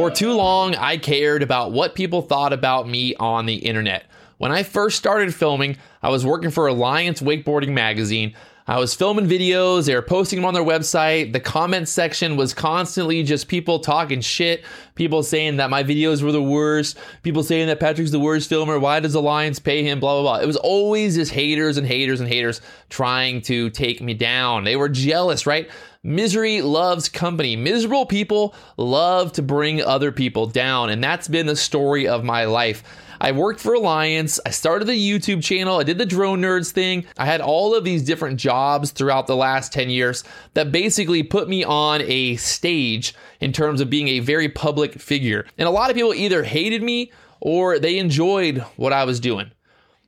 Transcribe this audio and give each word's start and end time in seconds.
For 0.00 0.10
too 0.10 0.32
long, 0.32 0.74
I 0.76 0.96
cared 0.96 1.42
about 1.42 1.72
what 1.72 1.94
people 1.94 2.22
thought 2.22 2.54
about 2.54 2.88
me 2.88 3.14
on 3.16 3.44
the 3.44 3.56
internet. 3.56 4.06
When 4.38 4.50
I 4.50 4.62
first 4.62 4.96
started 4.96 5.34
filming, 5.34 5.76
I 6.02 6.08
was 6.08 6.24
working 6.24 6.48
for 6.48 6.66
Alliance 6.66 7.20
Wakeboarding 7.20 7.74
Magazine. 7.74 8.34
I 8.70 8.78
was 8.78 8.94
filming 8.94 9.26
videos, 9.26 9.86
they 9.86 9.96
were 9.96 10.00
posting 10.00 10.36
them 10.38 10.46
on 10.46 10.54
their 10.54 10.62
website. 10.62 11.32
The 11.32 11.40
comment 11.40 11.88
section 11.88 12.36
was 12.36 12.54
constantly 12.54 13.24
just 13.24 13.48
people 13.48 13.80
talking 13.80 14.20
shit, 14.20 14.62
people 14.94 15.24
saying 15.24 15.56
that 15.56 15.70
my 15.70 15.82
videos 15.82 16.22
were 16.22 16.30
the 16.30 16.40
worst, 16.40 16.96
people 17.24 17.42
saying 17.42 17.66
that 17.66 17.80
Patrick's 17.80 18.12
the 18.12 18.20
worst 18.20 18.48
filmer, 18.48 18.78
why 18.78 19.00
does 19.00 19.16
Alliance 19.16 19.58
pay 19.58 19.82
him, 19.82 19.98
blah, 19.98 20.12
blah, 20.12 20.22
blah. 20.22 20.44
It 20.44 20.46
was 20.46 20.54
always 20.56 21.16
just 21.16 21.32
haters 21.32 21.78
and 21.78 21.86
haters 21.86 22.20
and 22.20 22.28
haters 22.28 22.60
trying 22.90 23.40
to 23.42 23.70
take 23.70 24.00
me 24.00 24.14
down. 24.14 24.62
They 24.62 24.76
were 24.76 24.88
jealous, 24.88 25.48
right? 25.48 25.68
Misery 26.04 26.62
loves 26.62 27.08
company. 27.08 27.56
Miserable 27.56 28.06
people 28.06 28.54
love 28.76 29.32
to 29.32 29.42
bring 29.42 29.82
other 29.82 30.12
people 30.12 30.46
down. 30.46 30.90
And 30.90 31.02
that's 31.02 31.26
been 31.26 31.46
the 31.46 31.56
story 31.56 32.06
of 32.06 32.22
my 32.22 32.44
life. 32.44 32.84
I 33.20 33.32
worked 33.32 33.60
for 33.60 33.74
Alliance. 33.74 34.40
I 34.46 34.50
started 34.50 34.86
the 34.86 34.92
YouTube 34.92 35.42
channel. 35.42 35.78
I 35.78 35.82
did 35.82 35.98
the 35.98 36.06
drone 36.06 36.40
nerds 36.40 36.70
thing. 36.70 37.04
I 37.18 37.26
had 37.26 37.42
all 37.42 37.74
of 37.74 37.84
these 37.84 38.02
different 38.02 38.40
jobs 38.40 38.92
throughout 38.92 39.26
the 39.26 39.36
last 39.36 39.72
10 39.74 39.90
years 39.90 40.24
that 40.54 40.72
basically 40.72 41.22
put 41.22 41.46
me 41.46 41.62
on 41.62 42.00
a 42.02 42.36
stage 42.36 43.14
in 43.40 43.52
terms 43.52 43.82
of 43.82 43.90
being 43.90 44.08
a 44.08 44.20
very 44.20 44.48
public 44.48 44.94
figure. 44.94 45.44
And 45.58 45.68
a 45.68 45.72
lot 45.72 45.90
of 45.90 45.96
people 45.96 46.14
either 46.14 46.44
hated 46.44 46.82
me 46.82 47.12
or 47.40 47.78
they 47.78 47.98
enjoyed 47.98 48.58
what 48.76 48.94
I 48.94 49.04
was 49.04 49.20
doing. 49.20 49.50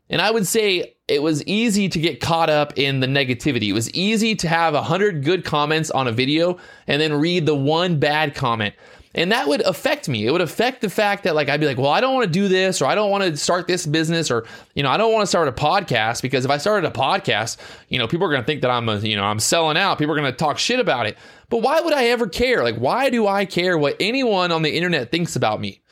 And 0.08 0.20
I 0.20 0.30
would 0.30 0.46
say 0.46 0.94
it 1.08 1.22
was 1.22 1.44
easy 1.44 1.88
to 1.90 1.98
get 1.98 2.20
caught 2.20 2.48
up 2.48 2.78
in 2.78 3.00
the 3.00 3.06
negativity. 3.06 3.68
It 3.68 3.72
was 3.74 3.90
easy 3.92 4.34
to 4.36 4.48
have 4.48 4.72
100 4.72 5.24
good 5.24 5.44
comments 5.44 5.90
on 5.90 6.08
a 6.08 6.12
video 6.12 6.58
and 6.86 7.00
then 7.00 7.12
read 7.12 7.44
the 7.44 7.54
one 7.54 7.98
bad 7.98 8.34
comment. 8.34 8.74
And 9.14 9.30
that 9.32 9.46
would 9.46 9.60
affect 9.62 10.08
me. 10.08 10.26
It 10.26 10.30
would 10.30 10.40
affect 10.40 10.80
the 10.80 10.88
fact 10.88 11.24
that 11.24 11.34
like 11.34 11.48
I'd 11.48 11.60
be 11.60 11.66
like, 11.66 11.76
well, 11.76 11.90
I 11.90 12.00
don't 12.00 12.14
want 12.14 12.26
to 12.26 12.32
do 12.32 12.48
this 12.48 12.80
or 12.80 12.86
I 12.86 12.94
don't 12.94 13.10
want 13.10 13.24
to 13.24 13.36
start 13.36 13.66
this 13.66 13.84
business 13.84 14.30
or 14.30 14.46
you 14.74 14.82
know, 14.82 14.90
I 14.90 14.96
don't 14.96 15.12
want 15.12 15.22
to 15.22 15.26
start 15.26 15.48
a 15.48 15.52
podcast 15.52 16.22
because 16.22 16.44
if 16.44 16.50
I 16.50 16.56
started 16.56 16.88
a 16.88 16.92
podcast, 16.92 17.58
you 17.88 17.98
know, 17.98 18.08
people 18.08 18.26
are 18.26 18.30
going 18.30 18.40
to 18.40 18.46
think 18.46 18.62
that 18.62 18.70
I'm 18.70 18.88
a, 18.88 18.98
you 18.98 19.16
know, 19.16 19.24
I'm 19.24 19.38
selling 19.38 19.76
out. 19.76 19.98
People 19.98 20.14
are 20.14 20.18
going 20.18 20.32
to 20.32 20.36
talk 20.36 20.58
shit 20.58 20.80
about 20.80 21.06
it. 21.06 21.18
But 21.50 21.58
why 21.58 21.80
would 21.80 21.92
I 21.92 22.06
ever 22.06 22.26
care? 22.26 22.62
Like 22.62 22.76
why 22.76 23.10
do 23.10 23.26
I 23.26 23.44
care 23.44 23.76
what 23.76 23.96
anyone 24.00 24.50
on 24.50 24.62
the 24.62 24.74
internet 24.74 25.10
thinks 25.10 25.36
about 25.36 25.60
me? 25.60 25.82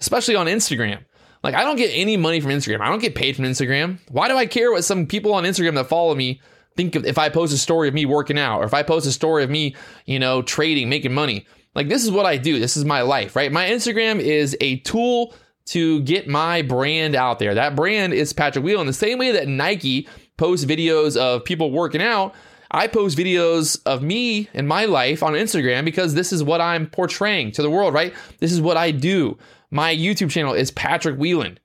Especially 0.00 0.34
on 0.34 0.46
Instagram. 0.46 1.04
Like 1.44 1.54
I 1.54 1.62
don't 1.62 1.76
get 1.76 1.90
any 1.92 2.16
money 2.16 2.40
from 2.40 2.50
Instagram. 2.50 2.80
I 2.80 2.88
don't 2.88 3.02
get 3.02 3.14
paid 3.14 3.36
from 3.36 3.44
Instagram. 3.44 4.00
Why 4.10 4.26
do 4.26 4.36
I 4.36 4.46
care 4.46 4.72
what 4.72 4.82
some 4.82 5.06
people 5.06 5.32
on 5.34 5.44
Instagram 5.44 5.74
that 5.74 5.88
follow 5.88 6.14
me 6.14 6.40
think 6.76 6.96
if 6.96 7.18
I 7.18 7.28
post 7.28 7.52
a 7.52 7.58
story 7.58 7.86
of 7.86 7.94
me 7.94 8.04
working 8.04 8.38
out 8.38 8.60
or 8.60 8.64
if 8.64 8.74
I 8.74 8.82
post 8.82 9.06
a 9.06 9.12
story 9.12 9.44
of 9.44 9.50
me, 9.50 9.76
you 10.06 10.18
know, 10.18 10.42
trading, 10.42 10.88
making 10.88 11.14
money? 11.14 11.46
Like, 11.74 11.88
this 11.88 12.04
is 12.04 12.10
what 12.10 12.26
I 12.26 12.36
do. 12.36 12.58
This 12.58 12.76
is 12.76 12.84
my 12.84 13.02
life, 13.02 13.34
right? 13.34 13.50
My 13.50 13.68
Instagram 13.68 14.20
is 14.20 14.56
a 14.60 14.78
tool 14.78 15.34
to 15.66 16.02
get 16.02 16.28
my 16.28 16.62
brand 16.62 17.14
out 17.14 17.38
there. 17.38 17.54
That 17.54 17.74
brand 17.74 18.12
is 18.12 18.32
Patrick 18.32 18.64
Wieland. 18.64 18.88
The 18.88 18.92
same 18.92 19.18
way 19.18 19.32
that 19.32 19.48
Nike 19.48 20.08
posts 20.36 20.66
videos 20.66 21.16
of 21.16 21.44
people 21.44 21.70
working 21.70 22.02
out, 22.02 22.34
I 22.70 22.86
post 22.86 23.16
videos 23.16 23.80
of 23.86 24.02
me 24.02 24.48
and 24.52 24.68
my 24.68 24.84
life 24.84 25.22
on 25.22 25.34
Instagram 25.34 25.84
because 25.84 26.14
this 26.14 26.32
is 26.32 26.42
what 26.42 26.60
I'm 26.60 26.86
portraying 26.86 27.52
to 27.52 27.62
the 27.62 27.70
world, 27.70 27.94
right? 27.94 28.12
This 28.40 28.52
is 28.52 28.60
what 28.60 28.76
I 28.76 28.90
do. 28.90 29.38
My 29.70 29.94
YouTube 29.94 30.30
channel 30.30 30.54
is 30.54 30.70
Patrick 30.70 31.18
Wieland. 31.18 31.60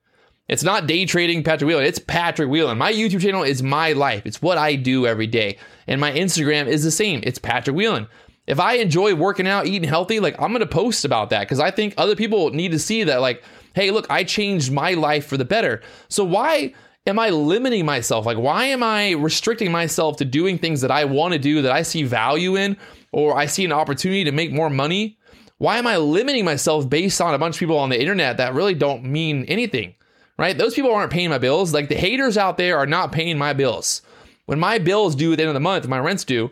It's 0.48 0.64
not 0.64 0.86
day 0.86 1.06
trading 1.06 1.44
Patrick 1.44 1.68
Wieland. 1.68 1.86
It's 1.86 2.00
Patrick 2.00 2.48
Wieland. 2.48 2.78
My 2.78 2.92
YouTube 2.92 3.20
channel 3.20 3.42
is 3.44 3.62
my 3.62 3.92
life. 3.92 4.22
It's 4.24 4.42
what 4.42 4.58
I 4.58 4.74
do 4.74 5.06
every 5.06 5.28
day. 5.28 5.58
And 5.86 6.00
my 6.00 6.10
Instagram 6.12 6.66
is 6.66 6.82
the 6.82 6.90
same. 6.90 7.20
It's 7.22 7.38
Patrick 7.38 7.76
Wieland 7.76 8.08
if 8.50 8.58
I 8.58 8.74
enjoy 8.74 9.14
working 9.14 9.46
out, 9.46 9.66
eating 9.66 9.88
healthy, 9.88 10.18
like 10.18 10.34
I'm 10.40 10.52
to 10.52 10.66
post 10.66 11.04
about 11.04 11.30
that 11.30 11.42
because 11.42 11.60
I 11.60 11.70
think 11.70 11.94
other 11.96 12.16
people 12.16 12.50
need 12.50 12.72
to 12.72 12.80
see 12.80 13.04
that, 13.04 13.20
like, 13.20 13.44
hey, 13.74 13.92
look, 13.92 14.08
I 14.10 14.24
changed 14.24 14.72
my 14.72 14.94
life 14.94 15.26
for 15.26 15.36
the 15.36 15.44
better. 15.44 15.82
So 16.08 16.24
why 16.24 16.74
am 17.06 17.20
I 17.20 17.30
limiting 17.30 17.86
myself? 17.86 18.26
Like, 18.26 18.38
why 18.38 18.64
am 18.64 18.82
I 18.82 19.12
restricting 19.12 19.70
myself 19.70 20.16
to 20.16 20.24
doing 20.24 20.58
things 20.58 20.80
that 20.80 20.90
I 20.90 21.04
want 21.04 21.32
to 21.32 21.38
do, 21.38 21.62
that 21.62 21.70
I 21.70 21.82
see 21.82 22.02
value 22.02 22.56
in, 22.56 22.76
or 23.12 23.38
I 23.38 23.46
see 23.46 23.64
an 23.64 23.70
opportunity 23.70 24.24
to 24.24 24.32
make 24.32 24.50
more 24.50 24.68
money? 24.68 25.16
Why 25.58 25.78
am 25.78 25.86
I 25.86 25.98
limiting 25.98 26.44
myself 26.44 26.88
based 26.88 27.20
on 27.20 27.34
a 27.34 27.38
bunch 27.38 27.54
of 27.54 27.60
people 27.60 27.78
on 27.78 27.90
the 27.90 28.00
internet 28.00 28.38
that 28.38 28.54
really 28.54 28.74
don't 28.74 29.04
mean 29.04 29.44
anything? 29.44 29.94
Right? 30.36 30.58
Those 30.58 30.74
people 30.74 30.92
aren't 30.92 31.12
paying 31.12 31.30
my 31.30 31.38
bills. 31.38 31.72
Like 31.72 31.88
the 31.88 31.94
haters 31.94 32.36
out 32.36 32.56
there 32.56 32.78
are 32.78 32.86
not 32.86 33.12
paying 33.12 33.38
my 33.38 33.52
bills. 33.52 34.02
When 34.46 34.58
my 34.58 34.78
bills 34.78 35.14
due 35.14 35.30
at 35.32 35.36
the 35.36 35.44
end 35.44 35.50
of 35.50 35.54
the 35.54 35.60
month, 35.60 35.86
my 35.86 36.00
rent's 36.00 36.24
due, 36.24 36.50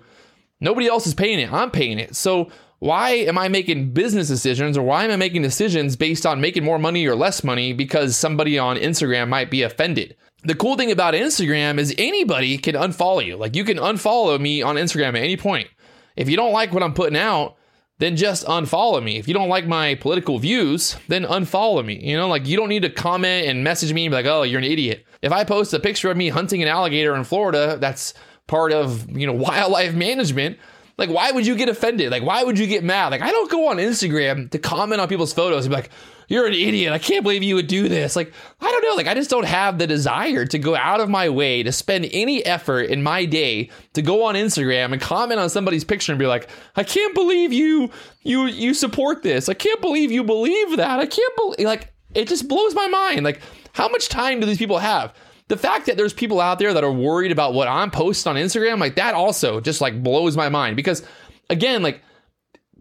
Nobody 0.60 0.88
else 0.88 1.06
is 1.06 1.14
paying 1.14 1.38
it. 1.38 1.52
I'm 1.52 1.70
paying 1.70 1.98
it. 1.98 2.16
So 2.16 2.50
why 2.80 3.10
am 3.10 3.36
I 3.36 3.48
making 3.48 3.92
business 3.92 4.28
decisions 4.28 4.76
or 4.78 4.82
why 4.82 5.04
am 5.04 5.10
I 5.10 5.16
making 5.16 5.42
decisions 5.42 5.96
based 5.96 6.24
on 6.24 6.40
making 6.40 6.64
more 6.64 6.78
money 6.78 7.06
or 7.06 7.16
less 7.16 7.42
money 7.42 7.72
because 7.72 8.16
somebody 8.16 8.58
on 8.58 8.76
Instagram 8.76 9.28
might 9.28 9.50
be 9.50 9.62
offended? 9.62 10.16
The 10.44 10.54
cool 10.54 10.76
thing 10.76 10.92
about 10.92 11.14
Instagram 11.14 11.78
is 11.78 11.94
anybody 11.98 12.56
can 12.58 12.76
unfollow 12.76 13.24
you. 13.24 13.36
Like 13.36 13.56
you 13.56 13.64
can 13.64 13.78
unfollow 13.78 14.40
me 14.40 14.62
on 14.62 14.76
Instagram 14.76 15.08
at 15.10 15.16
any 15.16 15.36
point. 15.36 15.68
If 16.16 16.28
you 16.28 16.36
don't 16.36 16.52
like 16.52 16.72
what 16.72 16.82
I'm 16.82 16.94
putting 16.94 17.18
out, 17.18 17.56
then 17.98 18.14
just 18.14 18.46
unfollow 18.46 19.02
me. 19.02 19.18
If 19.18 19.26
you 19.26 19.34
don't 19.34 19.48
like 19.48 19.66
my 19.66 19.96
political 19.96 20.38
views, 20.38 20.96
then 21.08 21.24
unfollow 21.24 21.84
me. 21.84 22.00
You 22.00 22.16
know, 22.16 22.28
like 22.28 22.46
you 22.46 22.56
don't 22.56 22.68
need 22.68 22.82
to 22.82 22.90
comment 22.90 23.48
and 23.48 23.64
message 23.64 23.92
me 23.92 24.06
and 24.06 24.12
be 24.12 24.16
like, 24.16 24.26
oh, 24.26 24.42
you're 24.44 24.60
an 24.60 24.64
idiot. 24.64 25.04
If 25.20 25.32
I 25.32 25.42
post 25.42 25.74
a 25.74 25.80
picture 25.80 26.10
of 26.10 26.16
me 26.16 26.28
hunting 26.28 26.62
an 26.62 26.68
alligator 26.68 27.16
in 27.16 27.24
Florida, 27.24 27.76
that's 27.80 28.14
part 28.48 28.72
of, 28.72 29.08
you 29.16 29.26
know, 29.28 29.32
wildlife 29.34 29.94
management, 29.94 30.58
like 30.98 31.08
why 31.08 31.30
would 31.30 31.46
you 31.46 31.54
get 31.54 31.68
offended? 31.68 32.10
Like 32.10 32.24
why 32.24 32.42
would 32.42 32.58
you 32.58 32.66
get 32.66 32.82
mad? 32.82 33.12
Like 33.12 33.22
I 33.22 33.30
don't 33.30 33.50
go 33.50 33.68
on 33.68 33.76
Instagram 33.76 34.50
to 34.50 34.58
comment 34.58 35.00
on 35.00 35.08
people's 35.08 35.32
photos 35.32 35.64
and 35.64 35.70
be 35.70 35.76
like, 35.76 35.90
"You're 36.26 36.46
an 36.46 36.54
idiot. 36.54 36.92
I 36.92 36.98
can't 36.98 37.22
believe 37.22 37.44
you 37.44 37.54
would 37.54 37.68
do 37.68 37.88
this." 37.88 38.16
Like 38.16 38.32
I 38.60 38.68
don't 38.68 38.82
know, 38.82 38.94
like 38.96 39.06
I 39.06 39.14
just 39.14 39.30
don't 39.30 39.46
have 39.46 39.78
the 39.78 39.86
desire 39.86 40.44
to 40.46 40.58
go 40.58 40.74
out 40.74 41.00
of 41.00 41.08
my 41.08 41.28
way 41.28 41.62
to 41.62 41.70
spend 41.70 42.08
any 42.10 42.44
effort 42.44 42.90
in 42.90 43.04
my 43.04 43.24
day 43.26 43.70
to 43.92 44.02
go 44.02 44.24
on 44.24 44.34
Instagram 44.34 44.92
and 44.92 45.00
comment 45.00 45.38
on 45.38 45.48
somebody's 45.48 45.84
picture 45.84 46.10
and 46.10 46.18
be 46.18 46.26
like, 46.26 46.48
"I 46.74 46.82
can't 46.82 47.14
believe 47.14 47.52
you 47.52 47.90
you 48.24 48.46
you 48.46 48.74
support 48.74 49.22
this. 49.22 49.48
I 49.48 49.54
can't 49.54 49.80
believe 49.80 50.10
you 50.10 50.24
believe 50.24 50.76
that. 50.78 50.98
I 50.98 51.06
can't 51.06 51.36
believe 51.36 51.60
like 51.60 51.92
it 52.12 52.26
just 52.26 52.48
blows 52.48 52.74
my 52.74 52.88
mind. 52.88 53.24
Like 53.24 53.40
how 53.72 53.88
much 53.88 54.08
time 54.08 54.40
do 54.40 54.46
these 54.46 54.58
people 54.58 54.78
have? 54.78 55.14
The 55.48 55.56
fact 55.56 55.86
that 55.86 55.96
there's 55.96 56.12
people 56.12 56.40
out 56.40 56.58
there 56.58 56.74
that 56.74 56.84
are 56.84 56.92
worried 56.92 57.32
about 57.32 57.54
what 57.54 57.68
I'm 57.68 57.90
posting 57.90 58.30
on 58.30 58.36
Instagram, 58.36 58.78
like 58.78 58.96
that 58.96 59.14
also 59.14 59.60
just 59.60 59.80
like 59.80 60.02
blows 60.02 60.36
my 60.36 60.48
mind 60.48 60.76
because 60.76 61.02
again, 61.50 61.82
like 61.82 62.02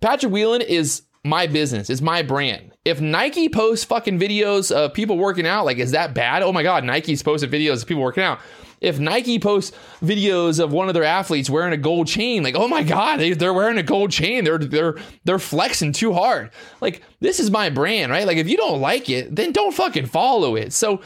Patrick 0.02 0.32
Wieland 0.32 0.64
is 0.64 1.04
my 1.24 1.48
business, 1.48 1.90
it's 1.90 2.02
my 2.02 2.22
brand. 2.22 2.74
If 2.86 3.02
Nike 3.02 3.50
posts 3.50 3.86
fucking 3.86 4.20
videos 4.20 4.72
of 4.72 4.94
people 4.94 5.18
working 5.18 5.48
out, 5.48 5.66
like 5.66 5.78
is 5.78 5.92
that 5.92 6.14
bad? 6.14 6.44
Oh 6.44 6.52
my 6.52 6.64
god, 6.64 6.84
Nike's 6.84 7.24
posted 7.24 7.52
videos 7.52 7.82
of 7.82 7.88
people 7.88 8.04
working 8.04 8.24
out. 8.24 8.40
If 8.80 9.00
Nike 9.00 9.40
posts 9.40 9.76
videos 10.04 10.64
of 10.64 10.72
one 10.72 10.88
of 10.88 10.94
their 10.94 11.04
athletes 11.04 11.50
wearing 11.50 11.74
a 11.74 11.78
gold 11.78 12.08
chain, 12.08 12.44
like 12.44 12.56
oh 12.56 12.68
my 12.68 12.84
god, 12.84 13.20
they, 13.20 13.34
they're 13.34 13.54
wearing 13.54 13.78
a 13.78 13.84
gold 13.84 14.12
chain, 14.12 14.44
they're 14.44 14.58
they're 14.58 14.98
they're 15.24 15.40
flexing 15.40 15.94
too 15.94 16.14
hard. 16.14 16.52
Like 16.80 17.02
this 17.20 17.40
is 17.40 17.50
my 17.50 17.70
brand, 17.70 18.12
right? 18.12 18.28
Like 18.28 18.38
if 18.38 18.48
you 18.48 18.58
don't 18.58 18.80
like 18.80 19.10
it, 19.10 19.36
then 19.36 19.52
don't 19.52 19.74
fucking 19.74 20.06
follow 20.06 20.56
it. 20.56 20.74
So 20.74 21.02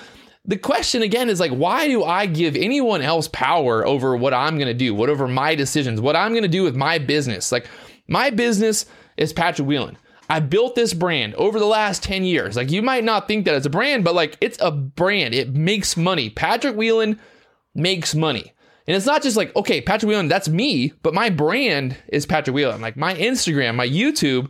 the 0.46 0.58
question 0.58 1.02
again 1.02 1.30
is 1.30 1.40
like, 1.40 1.52
why 1.52 1.88
do 1.88 2.04
I 2.04 2.26
give 2.26 2.56
anyone 2.56 3.02
else 3.02 3.28
power 3.28 3.86
over 3.86 4.16
what 4.16 4.34
I'm 4.34 4.58
going 4.58 4.68
to 4.68 4.74
do, 4.74 4.96
whatever 4.96 5.28
my 5.28 5.56
decisions, 5.56 6.02
what 6.02 6.16
I'm 6.16 6.32
going 6.32 6.44
to 6.44 6.50
do 6.50 6.64
with 6.64 6.76
my 6.76 6.98
business? 6.98 7.52
Like, 7.52 7.68
my 8.08 8.30
business 8.32 8.86
is 9.18 9.34
Patrick 9.34 9.68
Wieland. 9.68 9.98
I 10.30 10.40
built 10.40 10.76
this 10.76 10.94
brand 10.94 11.36
over 11.36 11.60
the 11.60 11.66
last 11.66 12.04
10 12.04 12.24
years. 12.24 12.56
Like, 12.56 12.72
you 12.72 12.82
might 12.82 13.04
not 13.04 13.28
think 13.28 13.46
that 13.46 13.56
it's 13.56 13.66
a 13.66 13.70
brand, 13.70 14.04
but 14.04 14.16
like, 14.16 14.38
it's 14.42 14.58
a 14.62 14.72
brand. 14.72 15.36
It 15.36 15.54
makes 15.54 15.96
money. 15.96 16.30
Patrick 16.30 16.76
Wieland 16.76 17.20
makes 17.76 18.16
money. 18.16 18.54
And 18.88 18.98
it's 18.98 19.06
not 19.06 19.22
just 19.22 19.38
like, 19.38 19.56
okay, 19.56 19.80
Patrick 19.80 20.10
Wieland, 20.10 20.32
that's 20.32 20.50
me, 20.50 20.94
but 21.04 21.14
my 21.14 21.30
brand 21.30 21.98
is 22.08 22.26
Patrick 22.26 22.56
Wieland. 22.56 22.82
Like, 22.82 22.98
my 22.98 23.14
Instagram, 23.14 23.76
my 23.76 23.88
YouTube, 23.88 24.50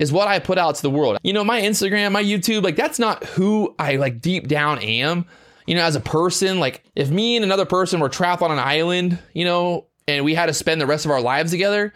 is 0.00 0.10
what 0.10 0.26
I 0.26 0.38
put 0.38 0.58
out 0.58 0.74
to 0.76 0.82
the 0.82 0.90
world. 0.90 1.18
You 1.22 1.34
know, 1.34 1.44
my 1.44 1.60
Instagram, 1.60 2.10
my 2.12 2.24
YouTube, 2.24 2.64
like 2.64 2.74
that's 2.74 2.98
not 2.98 3.22
who 3.24 3.74
I 3.78 3.96
like 3.96 4.20
deep 4.20 4.48
down 4.48 4.78
am. 4.80 5.26
You 5.66 5.74
know, 5.76 5.82
as 5.82 5.94
a 5.94 6.00
person, 6.00 6.58
like 6.58 6.82
if 6.96 7.10
me 7.10 7.36
and 7.36 7.44
another 7.44 7.66
person 7.66 8.00
were 8.00 8.08
trapped 8.08 8.42
on 8.42 8.50
an 8.50 8.58
island, 8.58 9.18
you 9.34 9.44
know, 9.44 9.86
and 10.08 10.24
we 10.24 10.34
had 10.34 10.46
to 10.46 10.54
spend 10.54 10.80
the 10.80 10.86
rest 10.86 11.04
of 11.04 11.10
our 11.10 11.20
lives 11.20 11.50
together, 11.50 11.92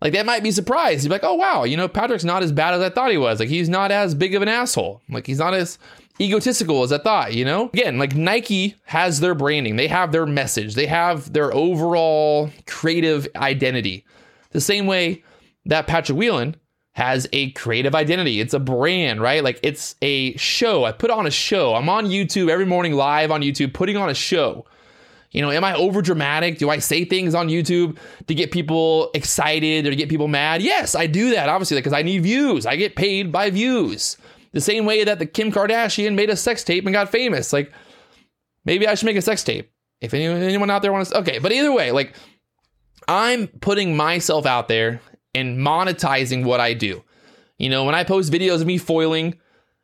like 0.00 0.12
that 0.12 0.24
might 0.24 0.44
be 0.44 0.52
surprised. 0.52 1.02
He'd 1.02 1.08
be 1.08 1.14
like, 1.14 1.24
oh 1.24 1.34
wow, 1.34 1.64
you 1.64 1.76
know, 1.76 1.88
Patrick's 1.88 2.22
not 2.22 2.44
as 2.44 2.52
bad 2.52 2.74
as 2.74 2.80
I 2.80 2.90
thought 2.90 3.10
he 3.10 3.18
was. 3.18 3.40
Like 3.40 3.48
he's 3.48 3.68
not 3.68 3.90
as 3.90 4.14
big 4.14 4.36
of 4.36 4.40
an 4.40 4.48
asshole. 4.48 5.02
Like 5.10 5.26
he's 5.26 5.40
not 5.40 5.52
as 5.52 5.80
egotistical 6.20 6.84
as 6.84 6.92
I 6.92 6.98
thought, 6.98 7.34
you 7.34 7.44
know? 7.44 7.70
Again, 7.74 7.98
like 7.98 8.14
Nike 8.14 8.76
has 8.84 9.18
their 9.18 9.34
branding, 9.34 9.74
they 9.74 9.88
have 9.88 10.12
their 10.12 10.26
message, 10.26 10.76
they 10.76 10.86
have 10.86 11.32
their 11.32 11.52
overall 11.52 12.50
creative 12.66 13.26
identity. 13.34 14.06
The 14.52 14.60
same 14.60 14.86
way 14.86 15.24
that 15.66 15.88
Patrick 15.88 16.16
Wieland 16.16 16.56
has 16.98 17.28
a 17.32 17.52
creative 17.52 17.94
identity. 17.94 18.40
It's 18.40 18.54
a 18.54 18.58
brand, 18.58 19.20
right? 19.20 19.44
Like 19.44 19.60
it's 19.62 19.94
a 20.02 20.36
show. 20.36 20.84
I 20.84 20.90
put 20.90 21.12
on 21.12 21.28
a 21.28 21.30
show. 21.30 21.76
I'm 21.76 21.88
on 21.88 22.06
YouTube 22.06 22.50
every 22.50 22.66
morning 22.66 22.94
live 22.94 23.30
on 23.30 23.40
YouTube 23.40 23.72
putting 23.72 23.96
on 23.96 24.10
a 24.10 24.14
show. 24.14 24.66
You 25.30 25.40
know, 25.42 25.52
am 25.52 25.62
I 25.62 25.74
over 25.74 26.02
dramatic? 26.02 26.58
Do 26.58 26.70
I 26.70 26.80
say 26.80 27.04
things 27.04 27.36
on 27.36 27.46
YouTube 27.46 27.98
to 28.26 28.34
get 28.34 28.50
people 28.50 29.12
excited 29.14 29.86
or 29.86 29.90
to 29.90 29.96
get 29.96 30.08
people 30.08 30.26
mad? 30.26 30.60
Yes, 30.60 30.96
I 30.96 31.06
do 31.06 31.30
that, 31.34 31.48
obviously, 31.48 31.76
because 31.76 31.92
I 31.92 32.02
need 32.02 32.24
views. 32.24 32.66
I 32.66 32.74
get 32.74 32.96
paid 32.96 33.30
by 33.30 33.50
views. 33.50 34.16
The 34.50 34.60
same 34.60 34.84
way 34.84 35.04
that 35.04 35.20
the 35.20 35.26
Kim 35.26 35.52
Kardashian 35.52 36.16
made 36.16 36.30
a 36.30 36.36
sex 36.36 36.64
tape 36.64 36.84
and 36.84 36.92
got 36.92 37.12
famous. 37.12 37.52
Like, 37.52 37.72
maybe 38.64 38.88
I 38.88 38.96
should 38.96 39.06
make 39.06 39.16
a 39.16 39.22
sex 39.22 39.44
tape. 39.44 39.70
If 40.00 40.14
anyone, 40.14 40.42
anyone 40.42 40.70
out 40.70 40.82
there 40.82 40.92
wants 40.92 41.10
to, 41.10 41.18
okay. 41.18 41.38
But 41.38 41.52
either 41.52 41.72
way, 41.72 41.92
like, 41.92 42.14
I'm 43.06 43.46
putting 43.46 43.96
myself 43.96 44.46
out 44.46 44.66
there 44.66 45.00
and 45.38 45.58
monetizing 45.58 46.44
what 46.44 46.60
I 46.60 46.74
do. 46.74 47.02
You 47.58 47.70
know, 47.70 47.84
when 47.84 47.94
I 47.94 48.04
post 48.04 48.32
videos 48.32 48.60
of 48.60 48.66
me 48.66 48.78
foiling, 48.78 49.38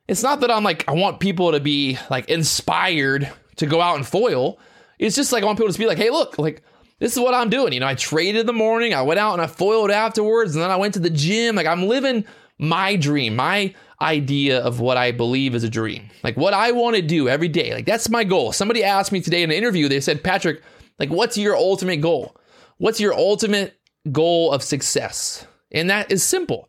it's 0.06 0.22
not 0.22 0.40
that 0.40 0.50
I'm 0.50 0.64
like, 0.64 0.88
I 0.88 0.92
want 0.92 1.20
people 1.20 1.52
to 1.52 1.60
be 1.60 1.98
like 2.10 2.28
inspired 2.28 3.30
to 3.56 3.66
go 3.66 3.80
out 3.80 3.96
and 3.96 4.06
foil. 4.06 4.58
It's 4.98 5.16
just 5.16 5.32
like 5.32 5.42
I 5.42 5.46
want 5.46 5.58
people 5.58 5.72
to 5.72 5.78
be 5.78 5.86
like, 5.86 5.98
hey, 5.98 6.10
look, 6.10 6.38
like 6.38 6.62
this 6.98 7.12
is 7.12 7.20
what 7.20 7.34
I'm 7.34 7.50
doing. 7.50 7.72
You 7.72 7.80
know, 7.80 7.86
I 7.86 7.94
traded 7.94 8.42
in 8.42 8.46
the 8.46 8.52
morning, 8.52 8.94
I 8.94 9.02
went 9.02 9.18
out 9.18 9.32
and 9.32 9.42
I 9.42 9.46
foiled 9.46 9.90
afterwards, 9.90 10.54
and 10.54 10.62
then 10.62 10.70
I 10.70 10.76
went 10.76 10.94
to 10.94 11.00
the 11.00 11.10
gym. 11.10 11.56
Like 11.56 11.66
I'm 11.66 11.86
living 11.86 12.24
my 12.58 12.96
dream, 12.96 13.36
my 13.36 13.74
idea 14.00 14.60
of 14.60 14.80
what 14.80 14.96
I 14.96 15.12
believe 15.12 15.54
is 15.54 15.64
a 15.64 15.70
dream. 15.70 16.10
Like 16.22 16.36
what 16.36 16.54
I 16.54 16.72
want 16.72 16.96
to 16.96 17.02
do 17.02 17.28
every 17.28 17.48
day. 17.48 17.74
Like 17.74 17.86
that's 17.86 18.08
my 18.08 18.24
goal. 18.24 18.52
Somebody 18.52 18.84
asked 18.84 19.12
me 19.12 19.20
today 19.20 19.42
in 19.42 19.50
an 19.50 19.56
interview, 19.56 19.88
they 19.88 20.00
said, 20.00 20.22
Patrick, 20.22 20.62
like 20.98 21.10
what's 21.10 21.38
your 21.38 21.56
ultimate 21.56 22.00
goal? 22.00 22.36
What's 22.78 23.00
your 23.00 23.14
ultimate 23.14 23.76
goal 24.10 24.52
of 24.52 24.62
success? 24.62 25.46
And 25.72 25.90
that 25.90 26.10
is 26.10 26.22
simple. 26.22 26.68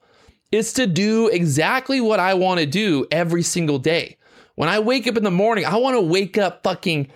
It's 0.51 0.73
to 0.73 0.87
do 0.87 1.27
exactly 1.27 2.01
what 2.01 2.19
I 2.19 2.33
want 2.33 2.59
to 2.59 2.65
do 2.65 3.07
every 3.11 3.43
single 3.43 3.79
day. 3.79 4.17
When 4.55 4.69
I 4.69 4.79
wake 4.79 5.07
up 5.07 5.17
in 5.17 5.23
the 5.23 5.31
morning, 5.31 5.65
I 5.65 5.75
want 5.77 5.95
to 5.95 6.01
wake 6.01 6.37
up 6.37 6.63
fucking 6.63 7.09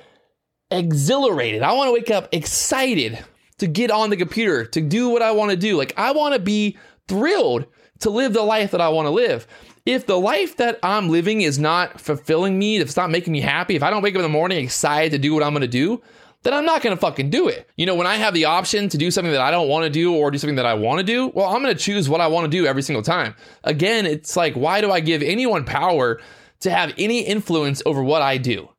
exhilarated. 0.71 1.61
I 1.61 1.71
want 1.73 1.87
to 1.87 1.93
wake 1.93 2.11
up 2.11 2.27
excited 2.33 3.23
to 3.59 3.67
get 3.67 3.91
on 3.91 4.09
the 4.09 4.17
computer, 4.17 4.65
to 4.65 4.81
do 4.81 5.09
what 5.09 5.21
I 5.21 5.31
want 5.31 5.51
to 5.51 5.57
do. 5.57 5.77
Like, 5.77 5.93
I 5.97 6.11
want 6.11 6.33
to 6.33 6.39
be 6.39 6.77
thrilled 7.07 7.65
to 7.99 8.09
live 8.09 8.33
the 8.33 8.41
life 8.41 8.71
that 8.71 8.81
I 8.81 8.89
want 8.89 9.05
to 9.05 9.11
live. 9.11 9.47
If 9.85 10.05
the 10.05 10.19
life 10.19 10.57
that 10.57 10.79
I'm 10.83 11.09
living 11.09 11.41
is 11.41 11.57
not 11.59 11.99
fulfilling 11.99 12.59
me, 12.59 12.77
if 12.77 12.87
it's 12.87 12.97
not 12.97 13.09
making 13.09 13.33
me 13.33 13.41
happy, 13.41 13.75
if 13.75 13.83
I 13.83 13.89
don't 13.89 14.01
wake 14.01 14.15
up 14.15 14.19
in 14.19 14.23
the 14.23 14.29
morning 14.29 14.63
excited 14.63 15.11
to 15.11 15.17
do 15.17 15.33
what 15.33 15.43
I'm 15.43 15.53
going 15.53 15.61
to 15.61 15.67
do, 15.67 16.01
then 16.43 16.53
I'm 16.53 16.65
not 16.65 16.81
going 16.81 16.95
to 16.95 16.99
fucking 16.99 17.29
do 17.29 17.47
it. 17.47 17.69
You 17.75 17.85
know, 17.85 17.95
when 17.95 18.07
I 18.07 18.15
have 18.15 18.33
the 18.33 18.45
option 18.45 18.87
to 18.89 18.97
do 18.97 19.11
something 19.11 19.31
that 19.31 19.41
I 19.41 19.51
don't 19.51 19.67
want 19.67 19.83
to 19.83 19.89
do 19.89 20.15
or 20.15 20.31
do 20.31 20.37
something 20.37 20.55
that 20.55 20.65
I 20.65 20.73
want 20.73 20.99
to 20.99 21.03
do, 21.03 21.27
well, 21.27 21.47
I'm 21.47 21.61
going 21.61 21.75
to 21.75 21.81
choose 21.81 22.07
what 22.07 22.21
I 22.21 22.27
want 22.27 22.45
to 22.45 22.49
do 22.49 22.65
every 22.65 22.81
single 22.81 23.03
time. 23.03 23.35
Again, 23.63 24.05
it's 24.05 24.37
like, 24.37 24.53
why 24.53 24.81
do 24.81 24.91
I 24.91 25.01
give 25.01 25.21
anyone 25.21 25.65
power 25.65 26.19
to 26.61 26.71
have 26.71 26.93
any 26.97 27.21
influence 27.21 27.81
over 27.85 28.03
what 28.03 28.21
I 28.21 28.37
do? 28.37 28.69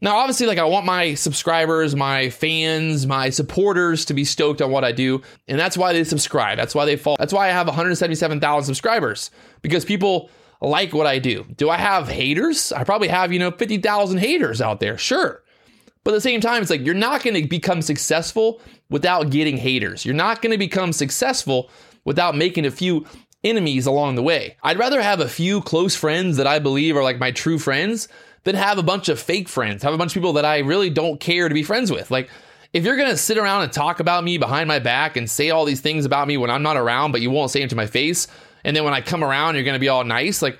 Now, 0.00 0.16
obviously, 0.16 0.46
like 0.46 0.58
I 0.58 0.64
want 0.64 0.84
my 0.84 1.14
subscribers, 1.14 1.94
my 1.94 2.28
fans, 2.30 3.06
my 3.06 3.30
supporters 3.30 4.04
to 4.06 4.14
be 4.14 4.24
stoked 4.24 4.60
on 4.60 4.72
what 4.72 4.82
I 4.82 4.90
do. 4.90 5.22
And 5.46 5.58
that's 5.58 5.78
why 5.78 5.92
they 5.92 6.02
subscribe. 6.02 6.58
That's 6.58 6.74
why 6.74 6.84
they 6.84 6.96
fall. 6.96 7.16
That's 7.20 7.32
why 7.32 7.48
I 7.48 7.52
have 7.52 7.68
177,000 7.68 8.66
subscribers 8.66 9.30
because 9.62 9.84
people 9.84 10.28
like 10.60 10.92
what 10.92 11.06
I 11.06 11.20
do. 11.20 11.44
Do 11.56 11.70
I 11.70 11.76
have 11.76 12.08
haters? 12.08 12.72
I 12.72 12.82
probably 12.82 13.08
have, 13.08 13.32
you 13.32 13.38
know, 13.38 13.52
50,000 13.52 14.18
haters 14.18 14.60
out 14.60 14.80
there. 14.80 14.98
Sure. 14.98 15.42
But 16.04 16.12
at 16.12 16.14
the 16.14 16.20
same 16.20 16.40
time, 16.40 16.62
it's 16.62 16.70
like 16.70 16.84
you're 16.84 16.94
not 16.94 17.22
going 17.22 17.40
to 17.40 17.48
become 17.48 17.82
successful 17.82 18.60
without 18.90 19.30
getting 19.30 19.56
haters. 19.56 20.04
You're 20.04 20.14
not 20.14 20.42
going 20.42 20.52
to 20.52 20.58
become 20.58 20.92
successful 20.92 21.70
without 22.04 22.36
making 22.36 22.66
a 22.66 22.70
few 22.70 23.06
enemies 23.44 23.86
along 23.86 24.14
the 24.14 24.22
way. 24.22 24.56
I'd 24.62 24.78
rather 24.78 25.00
have 25.00 25.20
a 25.20 25.28
few 25.28 25.60
close 25.60 25.94
friends 25.94 26.36
that 26.36 26.46
I 26.46 26.58
believe 26.58 26.96
are 26.96 27.02
like 27.02 27.18
my 27.18 27.30
true 27.30 27.58
friends 27.58 28.08
than 28.44 28.54
have 28.54 28.78
a 28.78 28.82
bunch 28.82 29.08
of 29.08 29.20
fake 29.20 29.48
friends, 29.48 29.82
have 29.82 29.94
a 29.94 29.98
bunch 29.98 30.12
of 30.12 30.14
people 30.14 30.34
that 30.34 30.44
I 30.44 30.58
really 30.58 30.90
don't 30.90 31.20
care 31.20 31.48
to 31.48 31.54
be 31.54 31.62
friends 31.62 31.92
with. 31.92 32.10
Like, 32.10 32.28
if 32.72 32.84
you're 32.84 32.96
gonna 32.96 33.16
sit 33.16 33.38
around 33.38 33.62
and 33.62 33.72
talk 33.72 34.00
about 34.00 34.24
me 34.24 34.38
behind 34.38 34.66
my 34.66 34.78
back 34.78 35.16
and 35.16 35.30
say 35.30 35.50
all 35.50 35.64
these 35.64 35.80
things 35.80 36.04
about 36.04 36.26
me 36.26 36.36
when 36.36 36.50
I'm 36.50 36.62
not 36.62 36.76
around, 36.76 37.12
but 37.12 37.20
you 37.20 37.30
won't 37.30 37.50
say 37.50 37.60
them 37.60 37.68
to 37.68 37.76
my 37.76 37.86
face, 37.86 38.26
and 38.64 38.74
then 38.74 38.84
when 38.84 38.94
I 38.94 39.00
come 39.00 39.22
around, 39.22 39.54
you're 39.54 39.64
gonna 39.64 39.78
be 39.78 39.88
all 39.88 40.04
nice, 40.04 40.42
like, 40.42 40.58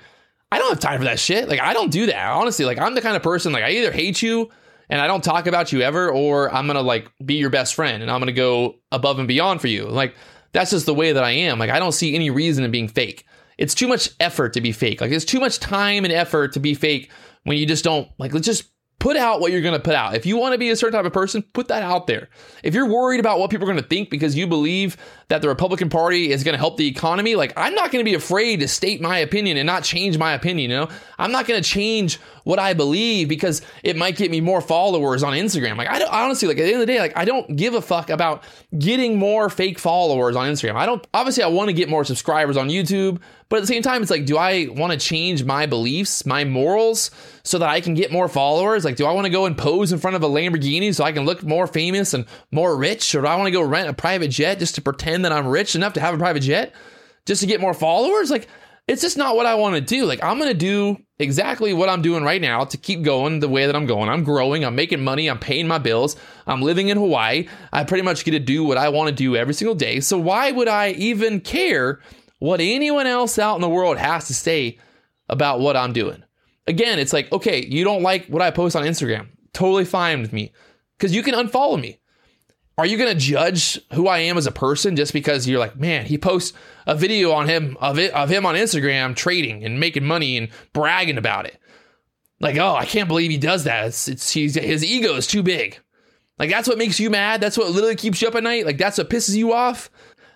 I 0.51 0.59
don't 0.59 0.69
have 0.69 0.79
time 0.79 0.99
for 0.99 1.05
that 1.05 1.19
shit. 1.19 1.49
Like, 1.49 1.59
I 1.59 1.73
don't 1.73 1.91
do 1.91 2.05
that. 2.05 2.29
Honestly, 2.29 2.63
like, 2.63 2.77
I'm 2.77 2.93
the 2.93 3.01
kind 3.01 3.15
of 3.15 3.23
person, 3.23 3.51
like, 3.51 3.63
I 3.63 3.71
either 3.71 3.91
hate 3.91 4.21
you 4.21 4.49
and 4.89 5.01
I 5.01 5.07
don't 5.07 5.23
talk 5.23 5.47
about 5.47 5.71
you 5.71 5.81
ever, 5.81 6.09
or 6.11 6.53
I'm 6.53 6.67
gonna, 6.67 6.81
like, 6.81 7.11
be 7.23 7.35
your 7.35 7.49
best 7.49 7.75
friend 7.75 8.01
and 8.01 8.11
I'm 8.11 8.19
gonna 8.19 8.31
go 8.31 8.75
above 8.91 9.19
and 9.19 9.27
beyond 9.27 9.61
for 9.61 9.67
you. 9.67 9.85
Like, 9.85 10.15
that's 10.51 10.71
just 10.71 10.85
the 10.85 10.93
way 10.93 11.13
that 11.13 11.23
I 11.23 11.31
am. 11.31 11.59
Like, 11.59 11.69
I 11.69 11.79
don't 11.79 11.91
see 11.91 12.15
any 12.15 12.29
reason 12.29 12.63
in 12.63 12.71
being 12.71 12.87
fake. 12.87 13.25
It's 13.57 13.75
too 13.75 13.87
much 13.87 14.09
effort 14.19 14.53
to 14.53 14.61
be 14.61 14.71
fake. 14.71 15.01
Like, 15.01 15.11
it's 15.11 15.25
too 15.25 15.39
much 15.39 15.59
time 15.59 16.05
and 16.05 16.13
effort 16.13 16.53
to 16.53 16.59
be 16.59 16.73
fake 16.73 17.11
when 17.43 17.57
you 17.57 17.65
just 17.65 17.83
don't 17.83 18.07
like 18.17 18.33
let's 18.33 18.45
just 18.45 18.69
put 19.03 19.17
out 19.17 19.41
what 19.41 19.51
you're 19.51 19.61
to 19.61 19.79
put 19.79 19.95
out. 19.95 20.15
If 20.15 20.25
you 20.25 20.37
want 20.37 20.53
to 20.53 20.57
be 20.57 20.69
a 20.69 20.77
certain 20.77 20.97
type 20.97 21.05
of 21.05 21.11
person, 21.11 21.41
put 21.41 21.67
that 21.67 21.83
out 21.83 22.07
there. 22.07 22.29
If 22.63 22.73
you're 22.73 22.87
worried 22.87 23.19
about 23.19 23.37
what 23.37 23.49
people 23.51 23.69
are 23.69 23.73
to 23.73 23.81
think 23.81 24.09
because 24.09 24.33
you 24.37 24.47
believe 24.47 24.95
that 25.33 25.41
the 25.41 25.47
Republican 25.47 25.89
Party 25.89 26.31
is 26.31 26.43
going 26.43 26.53
to 26.53 26.59
help 26.59 26.77
the 26.77 26.85
economy, 26.85 27.35
like 27.35 27.53
I'm 27.57 27.73
not 27.73 27.91
going 27.91 28.05
to 28.05 28.07
be 28.07 28.13
afraid 28.13 28.59
to 28.59 28.67
state 28.67 29.01
my 29.01 29.17
opinion 29.17 29.57
and 29.57 29.65
not 29.65 29.83
change 29.83 30.15
my 30.15 30.33
opinion, 30.33 30.69
you 30.69 30.77
know? 30.77 30.89
I'm 31.17 31.31
not 31.31 31.47
going 31.47 31.59
to 31.59 31.67
change 31.67 32.19
what 32.43 32.59
I 32.59 32.75
believe 32.75 33.29
because 33.29 33.63
it 33.81 33.97
might 33.97 34.15
get 34.15 34.29
me 34.29 34.41
more 34.41 34.61
followers 34.61 35.23
on 35.23 35.33
Instagram. 35.33 35.75
Like 35.75 35.87
I, 35.87 35.97
don't, 35.97 36.13
honestly 36.13 36.47
like 36.47 36.59
at 36.59 36.65
the 36.65 36.73
end 36.73 36.75
of 36.75 36.79
the 36.81 36.93
day, 36.93 36.99
like 36.99 37.17
I 37.17 37.25
don't 37.25 37.55
give 37.55 37.73
a 37.73 37.81
fuck 37.81 38.11
about 38.11 38.43
getting 38.77 39.17
more 39.17 39.49
fake 39.49 39.79
followers 39.79 40.35
on 40.35 40.47
Instagram. 40.47 40.75
I 40.75 40.85
don't 40.85 41.03
obviously 41.15 41.41
I 41.41 41.47
want 41.47 41.69
to 41.69 41.73
get 41.73 41.89
more 41.89 42.05
subscribers 42.05 42.55
on 42.55 42.69
YouTube, 42.69 43.19
but 43.53 43.57
at 43.57 43.61
the 43.61 43.67
same 43.67 43.83
time, 43.83 44.01
it's 44.01 44.09
like, 44.09 44.25
do 44.25 44.35
I 44.35 44.65
want 44.71 44.93
to 44.93 44.97
change 44.97 45.43
my 45.43 45.67
beliefs, 45.67 46.25
my 46.25 46.43
morals, 46.43 47.11
so 47.43 47.59
that 47.59 47.69
I 47.69 47.81
can 47.81 47.93
get 47.93 48.11
more 48.11 48.27
followers? 48.27 48.83
Like, 48.83 48.95
do 48.95 49.05
I 49.05 49.11
want 49.11 49.25
to 49.25 49.29
go 49.29 49.45
and 49.45 49.55
pose 49.55 49.91
in 49.91 49.99
front 49.99 50.15
of 50.15 50.23
a 50.23 50.27
Lamborghini 50.27 50.91
so 50.91 51.03
I 51.03 51.11
can 51.11 51.23
look 51.23 51.43
more 51.43 51.67
famous 51.67 52.15
and 52.15 52.25
more 52.49 52.75
rich? 52.75 53.13
Or 53.13 53.21
do 53.21 53.27
I 53.27 53.35
want 53.35 53.45
to 53.45 53.51
go 53.51 53.61
rent 53.61 53.89
a 53.89 53.93
private 53.93 54.29
jet 54.29 54.57
just 54.57 54.73
to 54.73 54.81
pretend 54.81 55.22
that 55.23 55.33
I'm 55.33 55.47
rich 55.47 55.75
enough 55.75 55.93
to 55.93 55.99
have 55.99 56.13
a 56.13 56.17
private 56.17 56.41
jet 56.41 56.73
just 57.25 57.41
to 57.41 57.47
get 57.47 57.61
more 57.61 57.73
followers? 57.73 58.29
Like, 58.31 58.47
it's 58.87 59.01
just 59.01 59.17
not 59.17 59.35
what 59.35 59.45
I 59.45 59.55
want 59.55 59.75
to 59.75 59.81
do. 59.81 60.05
Like, 60.05 60.23
I'm 60.23 60.37
going 60.37 60.49
to 60.49 60.57
do 60.57 60.97
exactly 61.19 61.73
what 61.73 61.89
I'm 61.89 62.01
doing 62.01 62.23
right 62.23 62.41
now 62.41 62.65
to 62.65 62.77
keep 62.77 63.01
going 63.01 63.39
the 63.39 63.47
way 63.47 63.65
that 63.65 63.75
I'm 63.75 63.85
going. 63.85 64.09
I'm 64.09 64.23
growing, 64.23 64.63
I'm 64.65 64.75
making 64.75 65.03
money, 65.03 65.29
I'm 65.29 65.39
paying 65.39 65.67
my 65.67 65.77
bills, 65.77 66.15
I'm 66.45 66.61
living 66.61 66.89
in 66.89 66.97
Hawaii. 66.97 67.47
I 67.71 67.83
pretty 67.85 68.03
much 68.03 68.25
get 68.25 68.31
to 68.31 68.39
do 68.39 68.63
what 68.63 68.77
I 68.77 68.89
want 68.89 69.09
to 69.09 69.15
do 69.15 69.35
every 69.35 69.53
single 69.53 69.75
day. 69.75 69.99
So, 70.01 70.17
why 70.17 70.51
would 70.51 70.67
I 70.67 70.91
even 70.91 71.39
care 71.39 72.01
what 72.43 72.59
anyone 72.59 73.07
else 73.07 73.39
out 73.39 73.55
in 73.55 73.61
the 73.61 73.69
world 73.69 73.97
has 73.97 74.27
to 74.27 74.33
say 74.33 74.77
about 75.29 75.61
what 75.61 75.77
I'm 75.77 75.93
doing. 75.93 76.23
Again, 76.67 76.99
it's 76.99 77.13
like, 77.13 77.31
okay, 77.31 77.65
you 77.65 77.85
don't 77.85 78.03
like 78.03 78.27
what 78.27 78.41
I 78.41 78.51
post 78.51 78.75
on 78.75 78.83
Instagram. 78.83 79.29
Totally 79.53 79.85
fine 79.85 80.21
with 80.21 80.33
me 80.33 80.51
because 80.97 81.15
you 81.15 81.23
can 81.23 81.35
unfollow 81.35 81.79
me. 81.79 81.99
Are 82.77 82.85
you 82.85 82.97
going 82.97 83.13
to 83.13 83.19
judge 83.19 83.79
who 83.93 84.07
I 84.07 84.19
am 84.19 84.37
as 84.37 84.47
a 84.47 84.51
person 84.51 84.95
just 84.95 85.13
because 85.13 85.47
you're 85.47 85.59
like, 85.59 85.77
man, 85.77 86.05
he 86.05 86.17
posts 86.17 86.57
a 86.87 86.95
video 86.95 87.31
on 87.31 87.47
him 87.47 87.77
of 87.79 87.99
it 87.99 88.11
of 88.13 88.29
him 88.29 88.45
on 88.45 88.55
Instagram 88.55 89.15
trading 89.15 89.63
and 89.63 89.79
making 89.79 90.05
money 90.05 90.37
and 90.37 90.49
bragging 90.73 91.17
about 91.17 91.45
it? 91.45 91.59
Like, 92.39 92.57
oh, 92.57 92.75
I 92.75 92.85
can't 92.85 93.07
believe 93.07 93.31
he 93.31 93.37
does 93.37 93.65
that. 93.65 93.87
It's, 93.87 94.07
it's 94.07 94.31
his 94.31 94.83
ego 94.83 95.15
is 95.15 95.27
too 95.27 95.43
big. 95.43 95.79
Like 96.39 96.49
that's 96.49 96.67
what 96.67 96.79
makes 96.79 96.99
you 96.99 97.09
mad. 97.11 97.41
That's 97.41 97.57
what 97.57 97.69
literally 97.69 97.95
keeps 97.95 98.21
you 98.21 98.27
up 98.27 98.35
at 98.35 98.43
night. 98.43 98.65
Like 98.65 98.79
that's 98.79 98.97
what 98.97 99.09
pisses 99.09 99.35
you 99.35 99.53
off 99.53 99.89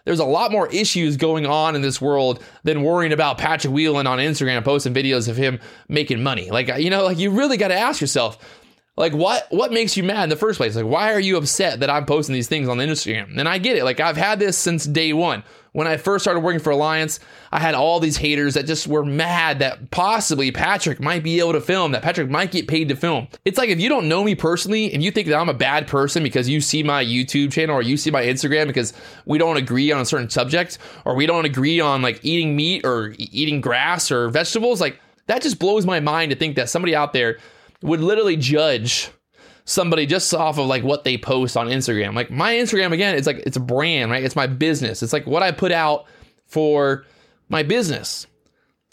there's 0.08 0.20
a 0.20 0.26
lot 0.26 0.54
more 0.54 0.70
issues 0.70 1.18
going 1.18 1.46
on 1.46 1.76
in 1.76 1.82
this 1.82 2.00
world 2.00 2.42
than 2.64 2.82
worrying 2.82 3.12
about 3.12 3.38
Patrick 3.38 3.74
Wieland 3.74 4.08
on 4.08 4.20
Instagram 4.20 4.64
posting 4.64 4.94
videos 4.94 5.28
of 5.28 5.36
him 5.36 5.60
making 5.90 6.24
money. 6.24 6.50
Like, 6.50 6.70
you 6.78 6.90
know, 6.90 7.04
like 7.04 7.18
you 7.18 7.30
really 7.30 7.58
got 7.58 7.68
to 7.68 7.76
ask 7.76 8.00
yourself, 8.00 8.38
like 8.98 9.14
what 9.14 9.46
what 9.52 9.72
makes 9.72 9.96
you 9.96 10.04
mad 10.04 10.24
in 10.24 10.30
the 10.30 10.36
first 10.36 10.58
place? 10.58 10.76
Like 10.76 10.86
why 10.86 11.14
are 11.14 11.20
you 11.20 11.38
upset 11.38 11.80
that 11.80 11.90
I'm 11.90 12.06
posting 12.06 12.34
these 12.34 12.48
things 12.48 12.68
on 12.68 12.78
the 12.78 12.84
Instagram? 12.84 13.38
And 13.38 13.48
I 13.48 13.60
get 13.60 13.78
it. 13.78 13.84
Like 13.84 14.00
I've 14.00 14.18
had 14.18 14.40
this 14.40 14.58
since 14.58 14.86
day 14.86 15.14
1. 15.14 15.44
When 15.74 15.86
I 15.86 15.98
first 15.98 16.24
started 16.24 16.40
working 16.40 16.60
for 16.60 16.72
Alliance, 16.72 17.20
I 17.52 17.60
had 17.60 17.76
all 17.76 18.00
these 18.00 18.18
haters 18.18 18.56
that 18.56 18.66
just 18.66 18.88
were 18.88 19.06
mad 19.06 19.60
that 19.60 19.92
possibly 19.92 20.52
Patrick 20.52 21.00
might 21.00 21.22
be 21.22 21.40
able 21.40 21.54
to 21.54 21.62
film, 21.62 21.92
that 21.92 22.02
Patrick 22.02 22.32
might 22.32 22.52
get 22.52 22.68
paid 22.68 22.90
to 22.90 22.96
film. 22.96 23.28
It's 23.46 23.60
like 23.60 23.70
if 23.70 23.80
you 23.80 23.88
don't 23.88 24.10
know 24.10 24.24
me 24.24 24.34
personally 24.34 24.92
and 24.92 25.04
you 25.04 25.12
think 25.12 25.28
that 25.28 25.38
I'm 25.38 25.50
a 25.50 25.54
bad 25.54 25.86
person 25.86 26.24
because 26.24 26.50
you 26.50 26.62
see 26.62 26.82
my 26.82 27.06
YouTube 27.06 27.52
channel 27.52 27.76
or 27.76 27.84
you 27.84 27.96
see 27.96 28.10
my 28.10 28.24
Instagram 28.24 28.66
because 28.66 28.94
we 29.28 29.38
don't 29.38 29.58
agree 29.58 29.92
on 29.92 30.02
a 30.02 30.06
certain 30.06 30.32
subject 30.32 30.80
or 31.06 31.14
we 31.14 31.28
don't 31.28 31.46
agree 31.46 31.80
on 31.80 32.02
like 32.02 32.22
eating 32.24 32.56
meat 32.56 32.84
or 32.84 33.14
eating 33.20 33.62
grass 33.62 34.10
or 34.10 34.30
vegetables, 34.30 34.82
like 34.82 35.00
that 35.28 35.44
just 35.44 35.60
blows 35.60 35.86
my 35.86 36.00
mind 36.00 36.32
to 36.32 36.36
think 36.36 36.56
that 36.56 36.70
somebody 36.70 36.96
out 36.96 37.14
there 37.14 37.38
would 37.82 38.02
literally 38.02 38.36
judge 38.36 39.10
somebody 39.66 40.06
just 40.06 40.34
off 40.34 40.58
of 40.58 40.66
like 40.66 40.84
what 40.84 41.04
they 41.04 41.18
post 41.18 41.58
on 41.58 41.68
Instagram. 41.68 42.16
Like 42.16 42.32
my 42.32 42.54
Instagram 42.54 42.94
again, 42.94 43.16
it's 43.16 43.28
like 43.28 43.44
it's 43.46 43.58
a 43.58 43.62
brand, 43.62 44.10
right? 44.10 44.24
It's 44.24 44.36
my 44.36 44.48
business. 44.48 45.04
It's 45.04 45.14
like 45.14 45.28
what 45.28 45.44
I 45.44 45.52
put 45.52 45.72
out 45.72 46.06
for 46.46 47.06
my 47.50 47.64
business. 47.64 48.26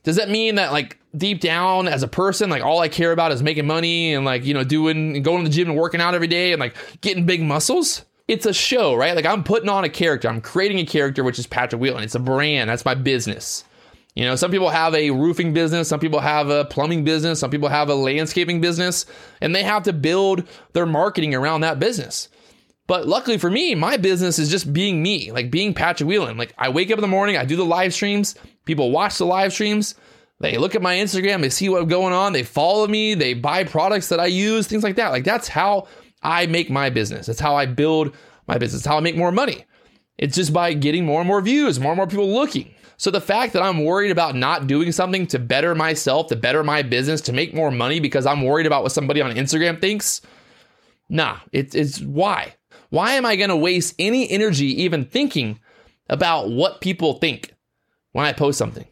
Does 0.02 0.16
that 0.16 0.28
mean 0.28 0.56
that 0.56 0.72
like 0.72 0.98
deep 1.16 1.40
down 1.40 1.88
as 1.88 2.02
a 2.02 2.08
person, 2.08 2.50
like 2.50 2.62
all 2.62 2.80
I 2.80 2.88
care 2.88 3.12
about 3.12 3.32
is 3.32 3.42
making 3.42 3.66
money 3.66 4.12
and 4.12 4.24
like, 4.24 4.44
you 4.44 4.52
know, 4.52 4.64
doing 4.64 5.22
going 5.22 5.44
to 5.44 5.48
the 5.48 5.54
gym 5.54 5.70
and 5.70 5.78
working 5.78 6.00
out 6.00 6.14
every 6.14 6.26
day 6.26 6.52
and 6.52 6.60
like 6.60 6.76
getting 7.00 7.24
big 7.24 7.40
muscles? 7.40 8.04
It's 8.26 8.46
a 8.46 8.52
show, 8.52 8.94
right? 8.94 9.14
Like 9.14 9.26
I'm 9.26 9.44
putting 9.44 9.68
on 9.68 9.84
a 9.84 9.88
character. 9.88 10.28
I'm 10.28 10.40
creating 10.40 10.78
a 10.78 10.86
character 10.86 11.22
which 11.22 11.38
is 11.38 11.46
Patrick 11.46 11.80
Wieland. 11.80 12.04
It's 12.04 12.14
a 12.14 12.20
brand. 12.20 12.68
That's 12.68 12.84
my 12.84 12.94
business. 12.94 13.64
You 14.14 14.24
know, 14.24 14.36
some 14.36 14.52
people 14.52 14.70
have 14.70 14.94
a 14.94 15.10
roofing 15.10 15.52
business, 15.52 15.88
some 15.88 15.98
people 15.98 16.20
have 16.20 16.48
a 16.48 16.64
plumbing 16.66 17.02
business, 17.02 17.40
some 17.40 17.50
people 17.50 17.68
have 17.68 17.88
a 17.88 17.94
landscaping 17.94 18.60
business, 18.60 19.06
and 19.40 19.54
they 19.54 19.64
have 19.64 19.82
to 19.84 19.92
build 19.92 20.46
their 20.72 20.86
marketing 20.86 21.34
around 21.34 21.62
that 21.62 21.80
business. 21.80 22.28
But 22.86 23.08
luckily 23.08 23.38
for 23.38 23.50
me, 23.50 23.74
my 23.74 23.96
business 23.96 24.38
is 24.38 24.50
just 24.50 24.72
being 24.72 25.02
me, 25.02 25.32
like 25.32 25.50
being 25.50 25.74
Patrick 25.74 26.08
Wieland. 26.08 26.38
Like 26.38 26.54
I 26.58 26.68
wake 26.68 26.90
up 26.90 26.98
in 26.98 27.02
the 27.02 27.08
morning, 27.08 27.36
I 27.36 27.44
do 27.44 27.56
the 27.56 27.64
live 27.64 27.92
streams, 27.92 28.36
people 28.66 28.92
watch 28.92 29.18
the 29.18 29.26
live 29.26 29.52
streams, 29.52 29.96
they 30.38 30.58
look 30.58 30.74
at 30.74 30.82
my 30.82 30.94
Instagram, 30.96 31.40
they 31.40 31.48
see 31.48 31.68
what's 31.68 31.88
going 31.88 32.12
on, 32.12 32.32
they 32.32 32.42
follow 32.42 32.86
me, 32.86 33.14
they 33.14 33.34
buy 33.34 33.64
products 33.64 34.10
that 34.10 34.20
I 34.20 34.26
use, 34.26 34.66
things 34.66 34.84
like 34.84 34.96
that. 34.96 35.08
Like 35.08 35.24
that's 35.24 35.48
how 35.48 35.88
I 36.22 36.46
make 36.46 36.70
my 36.70 36.90
business. 36.90 37.26
That's 37.26 37.40
how 37.40 37.56
I 37.56 37.66
build 37.66 38.14
my 38.46 38.58
business. 38.58 38.84
How 38.84 38.96
I 38.96 39.00
make 39.00 39.16
more 39.16 39.32
money. 39.32 39.64
It's 40.18 40.36
just 40.36 40.52
by 40.52 40.72
getting 40.74 41.04
more 41.04 41.20
and 41.20 41.26
more 41.26 41.40
views, 41.40 41.80
more 41.80 41.92
and 41.92 41.96
more 41.96 42.06
people 42.06 42.32
looking. 42.32 42.74
So 42.96 43.10
the 43.10 43.20
fact 43.20 43.52
that 43.52 43.62
I'm 43.62 43.84
worried 43.84 44.10
about 44.10 44.36
not 44.36 44.66
doing 44.66 44.92
something 44.92 45.26
to 45.28 45.38
better 45.38 45.74
myself, 45.74 46.28
to 46.28 46.36
better 46.36 46.62
my 46.62 46.82
business, 46.82 47.20
to 47.22 47.32
make 47.32 47.54
more 47.54 47.70
money 47.70 48.00
because 48.00 48.26
I'm 48.26 48.42
worried 48.42 48.66
about 48.66 48.82
what 48.82 48.92
somebody 48.92 49.20
on 49.20 49.32
Instagram 49.32 49.80
thinks, 49.80 50.20
nah, 51.08 51.38
it, 51.52 51.74
it's 51.74 52.00
why. 52.00 52.54
Why 52.90 53.12
am 53.12 53.26
I 53.26 53.36
going 53.36 53.50
to 53.50 53.56
waste 53.56 53.94
any 53.98 54.30
energy 54.30 54.82
even 54.82 55.04
thinking 55.04 55.58
about 56.08 56.50
what 56.50 56.80
people 56.80 57.14
think 57.14 57.54
when 58.12 58.24
I 58.24 58.32
post 58.32 58.58
something? 58.58 58.86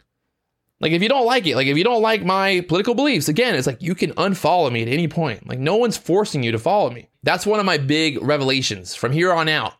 Like 0.80 0.90
if 0.90 1.00
you 1.00 1.08
don't 1.08 1.26
like 1.26 1.46
it, 1.46 1.54
like 1.54 1.68
if 1.68 1.78
you 1.78 1.84
don't 1.84 2.02
like 2.02 2.24
my 2.24 2.60
political 2.62 2.94
beliefs, 2.94 3.28
again, 3.28 3.54
it's 3.54 3.68
like 3.68 3.80
you 3.80 3.94
can 3.94 4.10
unfollow 4.14 4.70
me 4.70 4.82
at 4.82 4.88
any 4.88 5.06
point. 5.06 5.48
Like 5.48 5.60
no 5.60 5.76
one's 5.76 5.96
forcing 5.96 6.42
you 6.42 6.50
to 6.50 6.58
follow 6.58 6.90
me. 6.90 7.08
That's 7.22 7.46
one 7.46 7.60
of 7.60 7.66
my 7.66 7.78
big 7.78 8.20
revelations 8.20 8.92
from 8.96 9.12
here 9.12 9.32
on 9.32 9.48
out. 9.48 9.74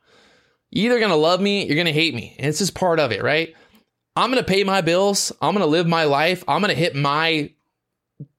You're 0.70 0.92
either 0.92 1.00
gonna 1.00 1.16
love 1.16 1.40
me, 1.40 1.66
you're 1.66 1.76
gonna 1.76 1.90
hate 1.90 2.14
me. 2.14 2.36
And 2.38 2.46
it's 2.46 2.60
just 2.60 2.76
part 2.76 3.00
of 3.00 3.10
it, 3.10 3.24
right? 3.24 3.52
I'm 4.14 4.30
gonna 4.30 4.42
pay 4.42 4.64
my 4.64 4.80
bills, 4.80 5.32
I'm 5.40 5.54
gonna 5.54 5.66
live 5.66 5.86
my 5.86 6.04
life, 6.04 6.44
I'm 6.46 6.60
gonna 6.60 6.74
hit 6.74 6.94
my 6.94 7.52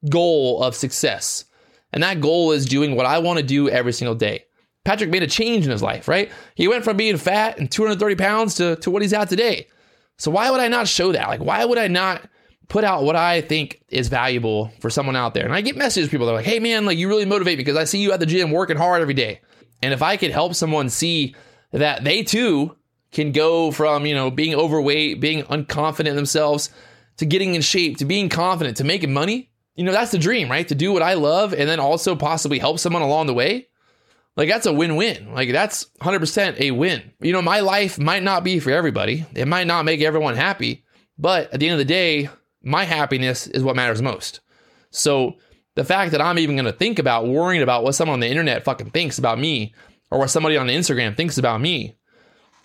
goal 0.10 0.62
of 0.64 0.76
success. 0.76 1.46
And 1.92 2.04
that 2.04 2.22
goal 2.22 2.52
is 2.52 2.66
doing 2.66 2.96
what 2.96 3.06
I 3.06 3.20
wanna 3.20 3.44
do 3.44 3.70
every 3.70 3.94
single 3.94 4.16
day. 4.16 4.46
Patrick 4.86 5.10
made 5.10 5.24
a 5.24 5.28
change 5.28 5.66
in 5.66 5.72
his 5.72 5.82
life, 5.82 6.08
right? 6.08 6.32
He 6.56 6.68
went 6.68 6.84
from 6.84 6.98
being 6.98 7.18
fat 7.18 7.58
and 7.58 7.72
230 7.72 8.16
pounds 8.16 8.56
to, 8.56 8.76
to 8.78 8.92
what 8.92 9.02
he's 9.02 9.14
at 9.14 9.30
today. 9.30 9.68
So 10.18 10.30
why 10.30 10.52
would 10.52 10.60
I 10.60 10.68
not 10.68 10.88
show 10.88 11.12
that? 11.14 11.28
Like, 11.28 11.42
why 11.42 11.64
would 11.64 11.78
I 11.78 11.88
not 11.88 12.30
put 12.74 12.84
out 12.84 13.04
what 13.04 13.16
I 13.16 13.42
think 13.42 13.84
is 13.90 14.08
valuable 14.08 14.72
for 14.80 14.90
someone 14.90 15.16
out 15.16 15.34
there. 15.34 15.46
And 15.46 15.54
I 15.54 15.62
get 15.62 15.78
messages 15.78 16.10
people 16.10 16.26
that 16.26 16.32
are 16.34 16.38
like, 16.38 16.46
hey 16.46 16.60
man, 16.60 16.86
like 16.86 16.98
you 16.98 17.08
really 17.08 17.26
motivate 17.26 17.58
me 17.58 17.64
because 17.64 17.78
I 17.78 17.84
see 17.84 18.00
you 18.00 18.12
at 18.12 18.20
the 18.20 18.26
gym 18.26 18.52
working 18.52 18.78
hard 18.78 19.02
every 19.02 19.14
day. 19.14 19.42
And 19.82 19.94
if 19.94 20.02
I 20.02 20.18
could 20.18 20.32
help 20.32 20.56
someone 20.56 20.90
see 20.90 21.36
that 21.72 22.04
they 22.04 22.24
too 22.24 22.76
can 23.14 23.32
go 23.32 23.72
from, 23.72 24.06
you 24.06 24.14
know, 24.14 24.30
being 24.30 24.56
overweight, 24.56 25.22
being 25.22 25.44
unconfident 25.44 26.08
in 26.08 26.16
themselves 26.16 26.70
to 27.18 27.26
getting 27.26 27.56
in 27.56 27.62
shape, 27.62 27.98
to 27.98 28.06
being 28.06 28.28
confident, 28.28 28.78
to 28.78 28.84
making 28.84 29.14
money, 29.14 29.52
you 29.76 29.84
know, 29.84 29.92
that's 29.92 30.12
the 30.12 30.20
dream, 30.20 30.50
right? 30.50 30.68
To 30.68 30.76
do 30.76 30.92
what 30.92 31.02
I 31.02 31.14
love 31.14 31.54
and 31.54 31.68
then 31.68 31.80
also 31.80 32.16
possibly 32.16 32.60
help 32.60 32.80
someone 32.80 33.02
along 33.02 33.28
the 33.28 33.34
way. 33.34 33.68
Like 34.36 34.50
that's 34.50 34.66
a 34.66 34.74
win-win. 34.74 35.34
Like 35.34 35.52
that's 35.52 35.86
100% 36.02 36.60
a 36.60 36.72
win. 36.72 37.12
You 37.20 37.34
know, 37.34 37.42
my 37.42 37.60
life 37.60 38.00
might 38.00 38.24
not 38.24 38.44
be 38.44 38.60
for 38.60 38.72
everybody. 38.72 39.26
It 39.36 39.48
might 39.48 39.68
not 39.68 39.86
make 39.86 40.02
everyone 40.02 40.36
happy, 40.36 40.84
but 41.18 41.54
at 41.54 41.60
the 41.60 41.68
end 41.68 41.74
of 41.74 41.80
the 41.80 41.86
day, 41.86 42.30
my 42.64 42.84
happiness 42.84 43.48
is 43.48 43.64
what 43.64 43.76
matters 43.76 44.02
most. 44.02 44.42
So 44.90 45.34
the 45.76 45.84
fact 45.84 46.12
that 46.12 46.22
I'm 46.22 46.40
even 46.40 46.56
going 46.56 46.66
to 46.66 46.72
think 46.72 47.00
about 47.00 47.28
worrying 47.28 47.62
about 47.62 47.84
what 47.84 47.96
someone 47.96 48.16
on 48.16 48.20
the 48.20 48.30
internet 48.30 48.64
fucking 48.64 48.92
thinks 48.92 49.18
about 49.18 49.40
me 49.40 49.74
or 50.12 50.20
what 50.20 50.30
somebody 50.30 50.58
on 50.58 50.68
Instagram 50.68 51.18
thinks 51.18 51.38
about 51.38 51.62
me, 51.62 51.96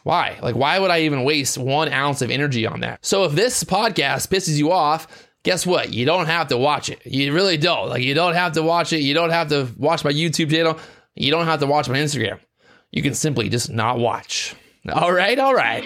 why? 0.08 0.38
Like, 0.40 0.56
why 0.56 0.78
would 0.78 0.90
I 0.90 1.00
even 1.00 1.22
waste 1.22 1.58
one 1.58 1.92
ounce 1.92 2.22
of 2.22 2.30
energy 2.30 2.66
on 2.66 2.80
that? 2.80 3.04
So 3.04 3.24
if 3.24 3.32
this 3.32 3.62
podcast 3.62 4.28
pisses 4.28 4.56
you 4.56 4.72
off, 4.72 5.06
guess 5.42 5.66
what? 5.66 5.92
You 5.92 6.06
don't 6.06 6.24
have 6.24 6.48
to 6.48 6.56
watch 6.56 6.88
it. 6.88 7.04
You 7.04 7.34
really 7.34 7.58
don't. 7.58 7.90
Like, 7.90 8.00
you 8.00 8.14
don't 8.14 8.32
have 8.32 8.52
to 8.52 8.62
watch 8.62 8.94
it. 8.94 9.00
You 9.00 9.12
don't 9.12 9.28
have 9.28 9.50
to 9.50 9.68
watch 9.76 10.04
my 10.04 10.10
YouTube 10.10 10.50
channel. 10.50 10.78
You 11.14 11.30
don't 11.30 11.44
have 11.44 11.60
to 11.60 11.66
watch 11.66 11.90
my 11.90 11.98
Instagram. 11.98 12.40
You 12.90 13.02
can 13.02 13.12
simply 13.12 13.50
just 13.50 13.68
not 13.68 13.98
watch. 13.98 14.56
All 14.90 15.12
right, 15.12 15.38
all 15.38 15.54
right. 15.54 15.84